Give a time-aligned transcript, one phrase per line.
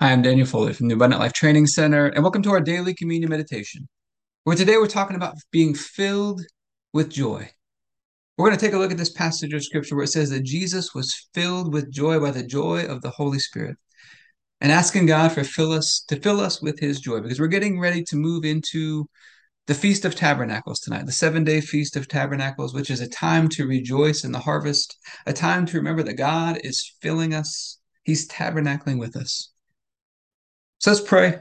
[0.00, 2.94] Hi, I'm Daniel Foley from the Abundant Life Training Center, and welcome to our daily
[2.94, 3.88] communion meditation,
[4.44, 6.40] where today we're talking about being filled
[6.92, 7.50] with joy.
[8.36, 10.44] We're going to take a look at this passage of scripture where it says that
[10.44, 13.76] Jesus was filled with joy by the joy of the Holy Spirit,
[14.60, 17.80] and asking God for fill us to fill us with His joy, because we're getting
[17.80, 19.04] ready to move into
[19.66, 23.66] the Feast of Tabernacles tonight, the seven-day Feast of Tabernacles, which is a time to
[23.66, 24.96] rejoice in the harvest,
[25.26, 29.50] a time to remember that God is filling us, He's tabernacling with us.
[30.78, 31.38] So let's pray.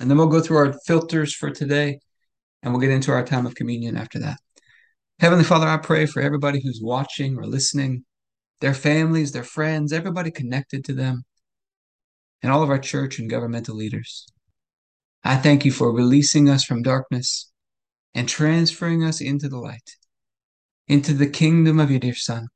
[0.00, 1.98] And then we'll go through our filters for today
[2.62, 4.38] and we'll get into our time of communion after that.
[5.18, 8.04] Heavenly Father, I pray for everybody who's watching or listening,
[8.60, 11.24] their families, their friends, everybody connected to them,
[12.40, 14.26] and all of our church and governmental leaders.
[15.24, 17.50] I thank you for releasing us from darkness
[18.14, 19.96] and transferring us into the light,
[20.86, 22.48] into the kingdom of your dear Son.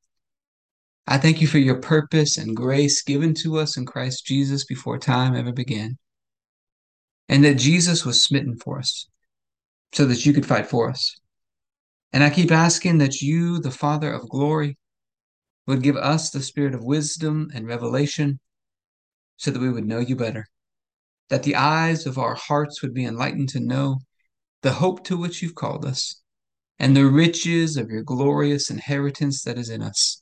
[1.07, 4.99] I thank you for your purpose and grace given to us in Christ Jesus before
[4.99, 5.99] time ever began
[7.29, 9.09] and that Jesus was smitten for us
[9.93, 11.19] so that you could fight for us.
[12.13, 14.79] And I keep asking that you, the Father of glory,
[15.67, 18.39] would give us the spirit of wisdom and revelation
[19.37, 20.47] so that we would know you better,
[21.31, 23.99] that the eyes of our hearts would be enlightened to know
[24.63, 26.21] the hope to which you've called us
[26.79, 30.22] and the riches of your glorious inheritance that is in us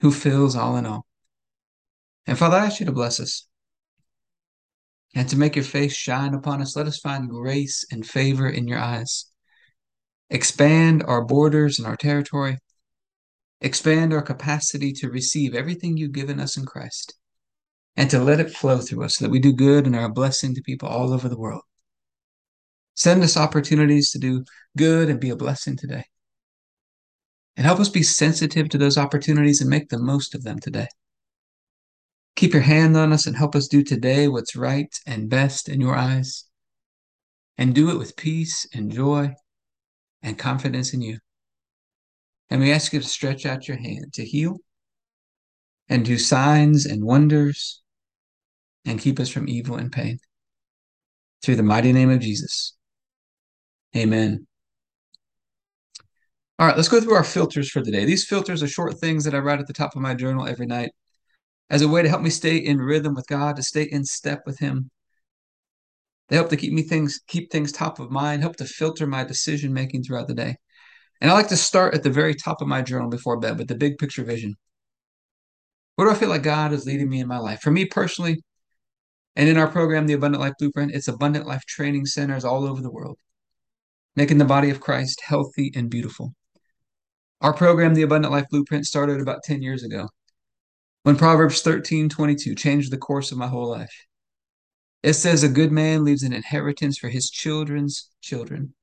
[0.00, 1.06] who fills all in all.
[2.26, 3.46] And Father, I ask you to bless us
[5.14, 6.76] and to make your face shine upon us.
[6.76, 9.26] Let us find grace and favor in your eyes.
[10.30, 12.58] Expand our borders and our territory.
[13.60, 17.14] Expand our capacity to receive everything you've given us in Christ
[17.96, 20.12] and to let it flow through us so that we do good and are a
[20.12, 21.62] blessing to people all over the world.
[22.94, 24.44] Send us opportunities to do
[24.76, 26.04] good and be a blessing today.
[27.58, 30.86] And help us be sensitive to those opportunities and make the most of them today.
[32.36, 35.80] Keep your hand on us and help us do today what's right and best in
[35.80, 36.44] your eyes.
[37.58, 39.34] And do it with peace and joy
[40.22, 41.18] and confidence in you.
[42.48, 44.58] And we ask you to stretch out your hand to heal
[45.88, 47.82] and do signs and wonders
[48.84, 50.20] and keep us from evil and pain.
[51.42, 52.76] Through the mighty name of Jesus.
[53.96, 54.47] Amen.
[56.58, 58.04] All right, let's go through our filters for the day.
[58.04, 60.66] These filters are short things that I write at the top of my journal every
[60.66, 60.90] night
[61.70, 64.42] as a way to help me stay in rhythm with God, to stay in step
[64.44, 64.90] with Him.
[66.28, 69.22] They help to keep me things, keep things top of mind, help to filter my
[69.22, 70.56] decision making throughout the day.
[71.20, 73.68] And I like to start at the very top of my journal before bed with
[73.68, 74.56] the big picture vision.
[75.94, 77.60] Where do I feel like God is leading me in my life?
[77.60, 78.42] For me personally,
[79.36, 82.82] and in our program, the Abundant Life Blueprint, it's Abundant Life training centers all over
[82.82, 83.18] the world,
[84.16, 86.34] making the body of Christ healthy and beautiful.
[87.40, 90.08] Our program, the Abundant Life Blueprint, started about 10 years ago
[91.04, 94.06] when Proverbs 13 22 changed the course of my whole life.
[95.02, 98.74] It says, A good man leaves an inheritance for his children's children.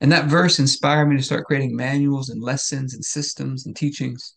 [0.00, 4.34] And that verse inspired me to start creating manuals and lessons and systems and teachings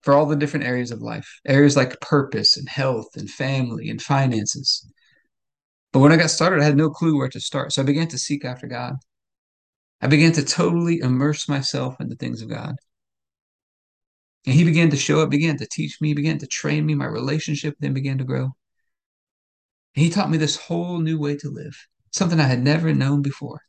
[0.00, 4.02] for all the different areas of life, areas like purpose and health and family and
[4.02, 4.84] finances.
[5.92, 7.72] But when I got started, I had no clue where to start.
[7.72, 8.94] So I began to seek after God.
[10.02, 12.74] I began to totally immerse myself in the things of God.
[14.44, 16.96] And he began to show up, began to teach me, began to train me.
[16.96, 18.50] My relationship then began to grow.
[19.94, 21.76] And he taught me this whole new way to live,
[22.10, 23.60] something I had never known before.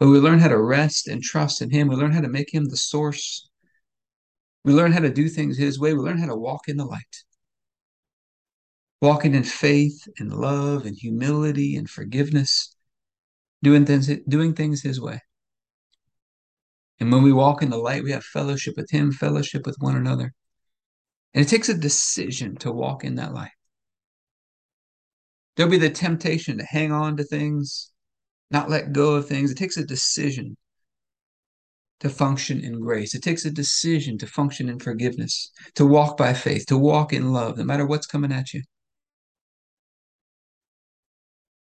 [0.00, 1.86] But we learn how to rest and trust in him.
[1.86, 3.48] We learn how to make him the source.
[4.64, 5.94] We learn how to do things his way.
[5.94, 7.24] We learn how to walk in the light.
[9.00, 12.75] Walking in faith and love and humility and forgiveness,
[13.62, 15.20] doing things, doing things his way.
[16.98, 19.96] And when we walk in the light, we have fellowship with Him, fellowship with one
[19.96, 20.32] another.
[21.34, 23.50] And it takes a decision to walk in that light.
[25.56, 27.92] There'll be the temptation to hang on to things,
[28.50, 29.50] not let go of things.
[29.50, 30.56] It takes a decision
[32.00, 33.14] to function in grace.
[33.14, 37.32] It takes a decision to function in forgiveness, to walk by faith, to walk in
[37.32, 38.62] love, no matter what's coming at you.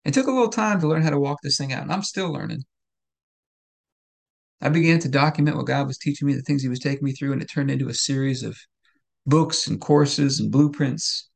[0.04, 2.02] It took a little time to learn how to walk this thing out, and I'm
[2.02, 2.64] still learning.
[4.60, 7.12] I began to document what God was teaching me, the things He was taking me
[7.12, 8.56] through, and it turned into a series of
[9.26, 11.28] books and courses and blueprints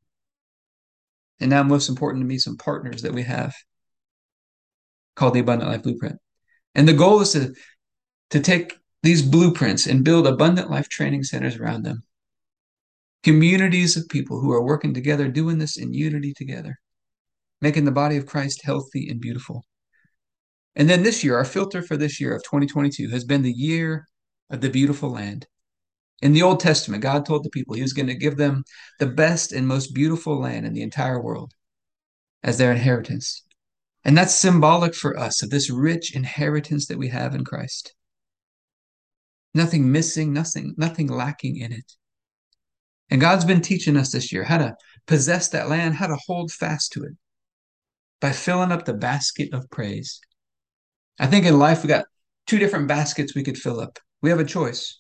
[1.41, 3.55] And now, most important to me, some partners that we have
[5.17, 6.17] called the Abundant Life Blueprint.
[6.75, 7.53] And the goal is to,
[8.31, 12.03] to take these blueprints and build abundant life training centers around them.
[13.23, 16.79] Communities of people who are working together, doing this in unity together,
[17.65, 19.65] making the body of Christ healthy and beautiful.
[20.77, 24.07] And then this year, our filter for this year of 2022 has been the year
[24.51, 25.47] of the beautiful land.
[26.21, 28.65] In the Old Testament, God told the people he was going to give them
[28.99, 31.55] the best and most beautiful land in the entire world
[32.43, 33.43] as their inheritance.
[34.05, 37.95] And that's symbolic for us of this rich inheritance that we have in Christ.
[39.55, 41.95] Nothing missing, nothing, nothing lacking in it.
[43.09, 44.77] And God's been teaching us this year how to
[45.07, 47.17] possess that land, how to hold fast to it
[48.25, 50.19] by filling up the basket of praise.
[51.19, 52.07] I think in life we got
[52.47, 53.99] two different baskets we could fill up.
[54.23, 54.99] We have a choice.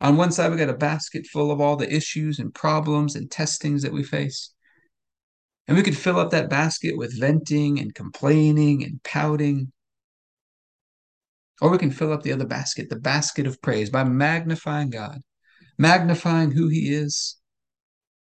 [0.00, 3.30] On one side, we got a basket full of all the issues and problems and
[3.30, 4.54] testings that we face.
[5.68, 9.70] And we could fill up that basket with venting and complaining and pouting.
[11.60, 15.20] Or we can fill up the other basket, the basket of praise, by magnifying God,
[15.76, 17.36] magnifying who He is,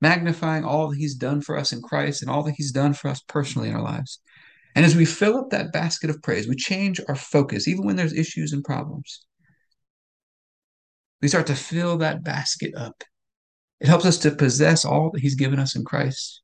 [0.02, 3.08] magnifying all that He's done for us in Christ and all that He's done for
[3.08, 4.20] us personally in our lives.
[4.76, 7.96] And as we fill up that basket of praise, we change our focus, even when
[7.96, 9.26] there's issues and problems.
[11.22, 13.04] We start to fill that basket up.
[13.80, 16.44] It helps us to possess all that He's given us in Christ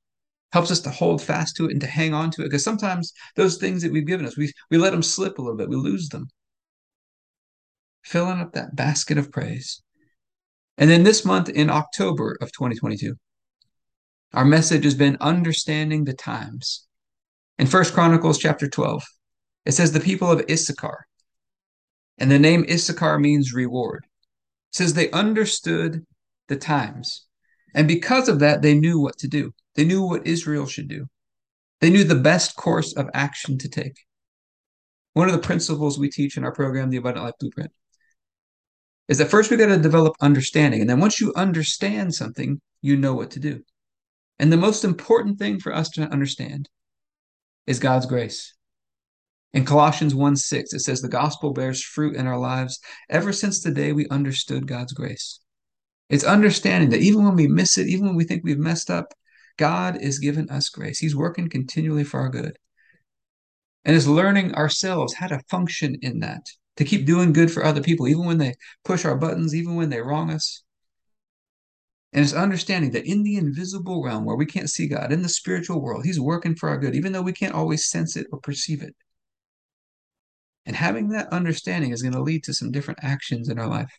[0.52, 2.46] helps us to hold fast to it and to hang on to it.
[2.46, 5.58] Because sometimes those things that we've given us, we, we let them slip a little
[5.58, 6.28] bit, we lose them.
[8.04, 9.82] Filling up that basket of praise.
[10.78, 13.16] And then this month in October of 2022,
[14.34, 16.88] our message has been understanding the times.
[17.60, 19.04] In First Chronicles chapter 12,
[19.66, 21.06] it says the people of Issachar,
[22.18, 24.06] and the name Issachar means reward.
[24.72, 26.06] It says they understood
[26.48, 27.26] the times.
[27.76, 29.52] And because of that, they knew what to do.
[29.76, 31.08] They knew what Israel should do.
[31.82, 34.06] They knew the best course of action to take.
[35.14, 37.72] One of the principles we teach in our program, the Abundant Life Blueprint,
[39.10, 40.80] is that first we got to develop understanding.
[40.80, 43.64] And then once you understand something, you know what to do.
[44.40, 46.70] And the most important thing for us to understand
[47.68, 48.54] is God's grace.
[49.54, 52.80] In Colossians 1 6, it says, The gospel bears fruit in our lives
[53.10, 55.40] ever since the day we understood God's grace.
[56.10, 59.14] It's understanding that even when we miss it, even when we think we've messed up,
[59.58, 61.00] God is giving us grace.
[61.00, 62.58] He's working continually for our good.
[63.86, 66.46] And it's learning ourselves how to function in that,
[66.78, 68.54] to keep doing good for other people, even when they
[68.84, 70.64] push our buttons, even when they wrong us.
[72.20, 75.30] And it's understanding that in the invisible realm where we can't see God, in the
[75.30, 78.42] spiritual world, He's working for our good, even though we can't always sense it or
[78.42, 78.94] perceive it.
[80.66, 83.98] And having that understanding is going to lead to some different actions in our life.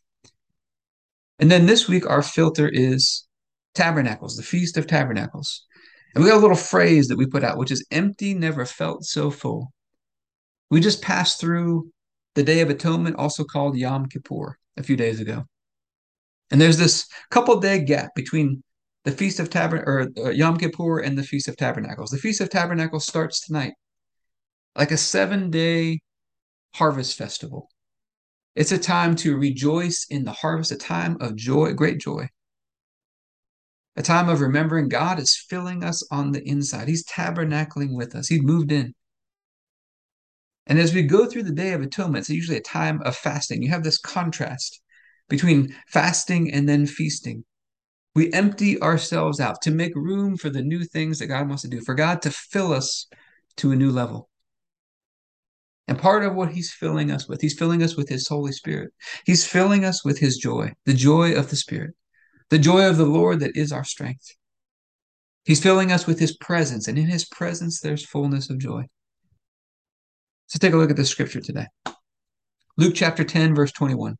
[1.38, 3.26] And then this week, our filter is
[3.74, 5.64] Tabernacles, the Feast of Tabernacles.
[6.14, 9.02] And we got a little phrase that we put out, which is empty never felt
[9.02, 9.72] so full.
[10.70, 11.90] We just passed through
[12.34, 15.46] the Day of Atonement, also called Yom Kippur, a few days ago.
[16.50, 18.62] And there's this couple day gap between
[19.04, 22.10] the Feast of Tabernacles, or uh, Yom Kippur and the Feast of Tabernacles.
[22.10, 23.72] The Feast of Tabernacles starts tonight,
[24.76, 26.00] like a seven day
[26.74, 27.68] harvest festival.
[28.56, 32.28] It's a time to rejoice in the harvest, a time of joy, great joy.
[33.96, 36.88] A time of remembering God is filling us on the inside.
[36.88, 38.28] He's tabernacling with us.
[38.28, 38.94] He's moved in.
[40.66, 43.62] And as we go through the Day of Atonement, it's usually a time of fasting.
[43.62, 44.80] You have this contrast
[45.30, 47.44] between fasting and then feasting.
[48.14, 51.68] We empty ourselves out to make room for the new things that God wants to
[51.68, 53.06] do, for God to fill us
[53.58, 54.28] to a new level.
[55.88, 58.92] And part of what he's filling us with, he's filling us with his Holy Spirit.
[59.24, 61.94] He's filling us with his joy, the joy of the Spirit,
[62.50, 64.34] the joy of the Lord that is our strength.
[65.44, 68.84] He's filling us with his presence, and in his presence, there's fullness of joy.
[70.48, 71.66] So take a look at the scripture today.
[72.76, 74.16] Luke chapter 10, verse 21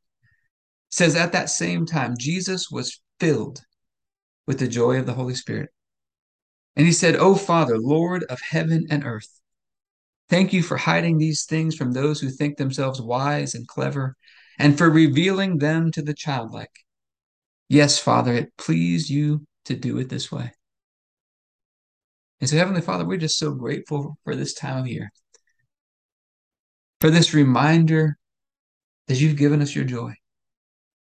[0.91, 3.61] says, At that same time, Jesus was filled
[4.47, 5.71] with the joy of the Holy Spirit.
[6.77, 9.41] And he said, O Father, Lord of heaven and earth,
[10.31, 14.17] Thank you for hiding these things from those who think themselves wise and clever,
[14.61, 16.71] and for revealing them to the childlike.
[17.69, 20.53] Yes, Father, it pleased you to do it this way.
[22.41, 25.11] And so, Heavenly Father, we're just so grateful for this time of year,
[27.01, 28.17] for this reminder
[29.09, 30.15] that you've given us your joy,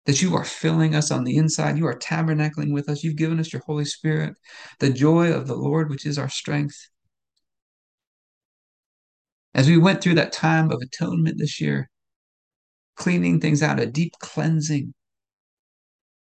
[0.09, 3.38] that you are filling us on the inside, you are tabernacling with us, you've given
[3.38, 4.35] us your Holy Spirit,
[4.81, 6.88] the joy of the Lord, which is our strength.
[9.55, 11.91] As we went through that time of atonement this year,
[12.97, 14.95] cleaning things out, a deep cleansing,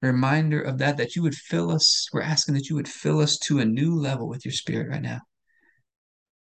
[0.02, 2.08] reminder of that, that you would fill us.
[2.14, 5.02] We're asking that you would fill us to a new level with your spirit right
[5.02, 5.22] now.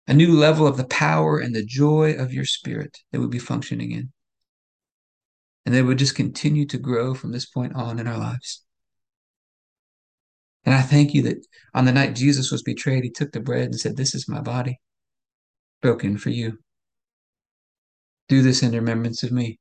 [0.07, 3.39] a new level of the power and the joy of your spirit that we'd be
[3.39, 4.11] functioning in.
[5.65, 8.63] And they would just continue to grow from this point on in our lives.
[10.63, 13.65] And I thank you that on the night Jesus was betrayed, he took the bread
[13.65, 14.79] and said, This is my body,
[15.81, 16.59] broken for you.
[18.27, 19.59] Do this in remembrance of me.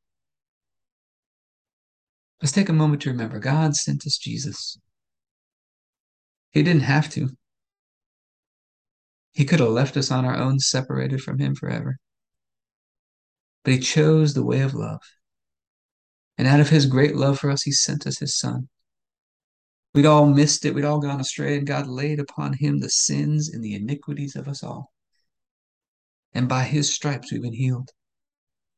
[2.40, 4.78] Let's take a moment to remember God sent us Jesus.
[6.52, 7.30] He didn't have to.
[9.32, 11.98] He could have left us on our own, separated from Him forever.
[13.64, 15.00] But He chose the way of love.
[16.36, 18.68] And out of His great love for us, He sent us His Son.
[19.94, 20.74] We'd all missed it.
[20.74, 24.48] We'd all gone astray, and God laid upon him the sins and the iniquities of
[24.48, 24.92] us all.
[26.32, 27.90] And by his stripes we've been healed.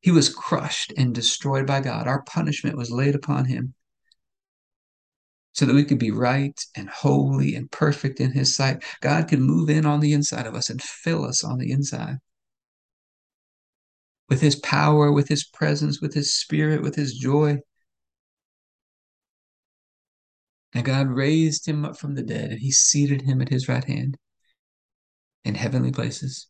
[0.00, 2.06] He was crushed and destroyed by God.
[2.06, 3.74] Our punishment was laid upon him
[5.52, 8.84] so that we could be right and holy and perfect in his sight.
[9.00, 12.18] God could move in on the inside of us and fill us on the inside
[14.28, 17.58] with his power, with his presence, with his spirit, with his joy.
[20.72, 23.84] And God raised him up from the dead, and he seated him at his right
[23.84, 24.18] hand
[25.44, 26.48] in heavenly places.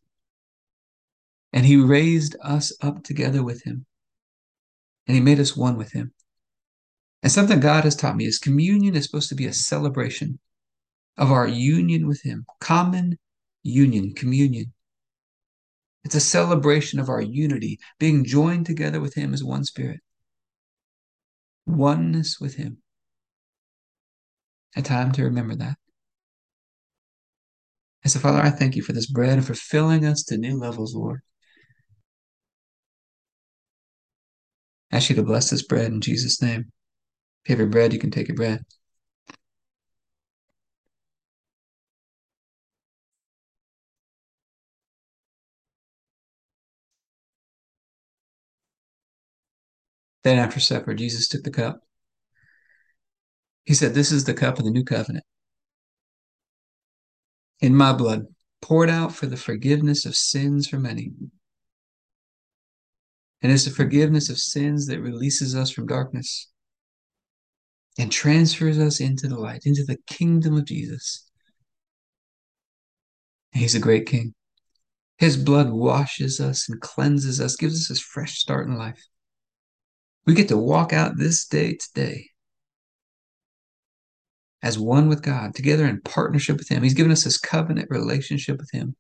[1.53, 3.87] And he raised us up together with him,
[5.07, 6.13] and he made us one with him.
[7.23, 10.39] And something God has taught me is communion is supposed to be a celebration
[11.17, 13.19] of our union with him, common
[13.63, 14.73] union, communion.
[16.07, 19.99] It's a celebration of our unity, being joined together with him as one spirit,
[21.67, 22.79] oneness with him
[24.77, 25.77] a time to remember that.
[28.05, 30.57] And so, Father, I thank you for this bread and for filling us to new
[30.57, 31.23] levels, Lord.
[34.93, 36.71] I ask you to bless this bread in Jesus' name.
[37.43, 38.65] If you have your bread, you can take your bread.
[50.27, 51.83] Then after supper, Jesus took the cup.
[53.65, 55.25] He said, This is the cup of the new covenant.
[57.61, 58.25] In my blood,
[58.61, 61.13] poured out for the forgiveness of sins for many.
[63.41, 66.51] And it's the forgiveness of sins that releases us from darkness
[67.97, 71.31] and transfers us into the light, into the kingdom of Jesus.
[73.53, 74.35] And he's a great king.
[75.19, 79.01] His blood washes us and cleanses us, gives us a fresh start in life.
[80.27, 82.31] We get to walk out this day today
[84.63, 86.83] as one with God, together in partnership with Him.
[86.83, 88.97] He's given us this covenant relationship with Him.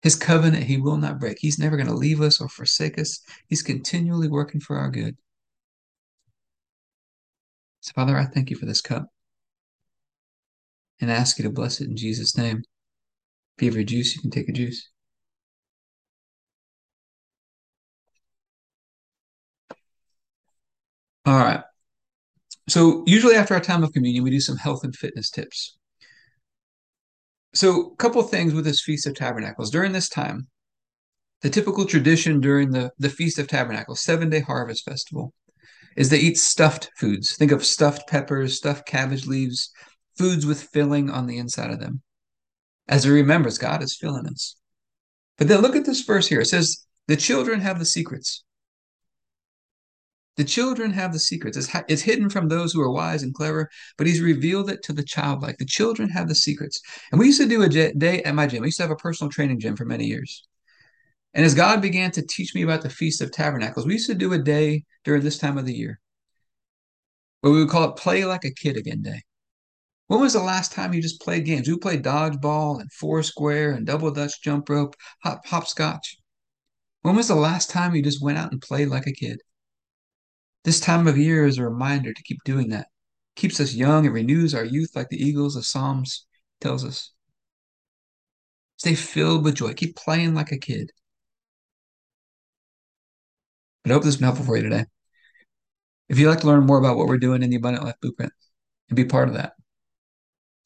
[0.00, 1.38] His covenant He will not break.
[1.40, 3.20] He's never going to leave us or forsake us.
[3.48, 5.16] He's continually working for our good.
[7.80, 9.08] So, Father, I thank you for this cup
[11.00, 12.62] and I ask you to bless it in Jesus' name.
[13.56, 14.88] If you have your juice, you can take a juice.
[21.28, 21.60] All right.
[22.70, 25.76] So usually after our time of communion, we do some health and fitness tips.
[27.52, 29.70] So a couple things with this Feast of Tabernacles.
[29.70, 30.46] During this time,
[31.42, 35.34] the typical tradition during the, the Feast of Tabernacles, seven-day harvest festival,
[35.98, 37.36] is they eat stuffed foods.
[37.36, 39.70] Think of stuffed peppers, stuffed cabbage leaves,
[40.16, 42.00] foods with filling on the inside of them.
[42.88, 44.56] As it remembers, God is filling us.
[45.36, 46.40] But then look at this verse here.
[46.40, 48.44] It says, the children have the secrets.
[50.38, 51.56] The children have the secrets.
[51.56, 54.92] It's, it's hidden from those who are wise and clever, but he's revealed it to
[54.92, 55.58] the childlike.
[55.58, 56.80] The children have the secrets.
[57.10, 58.62] And we used to do a day at my gym.
[58.62, 60.46] We used to have a personal training gym for many years.
[61.34, 64.14] And as God began to teach me about the Feast of Tabernacles, we used to
[64.14, 65.98] do a day during this time of the year
[67.40, 69.22] where we would call it Play Like a Kid Again Day.
[70.06, 71.68] When was the last time you just played games?
[71.68, 76.16] We played dodgeball and foursquare and double dutch jump rope, hop hopscotch.
[77.02, 79.40] When was the last time you just went out and played like a kid?
[80.68, 82.88] This time of year is a reminder to keep doing that.
[83.36, 86.26] Keeps us young and renews our youth like the eagles of Psalms
[86.60, 87.10] tells us.
[88.76, 89.72] Stay filled with joy.
[89.72, 90.90] Keep playing like a kid.
[93.82, 94.84] But I hope this has been helpful for you today.
[96.10, 98.34] If you'd like to learn more about what we're doing in the Abundant Life Blueprint
[98.90, 99.54] and be part of that,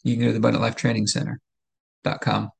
[0.02, 2.50] you can go to the Abundant Life Training Center.com.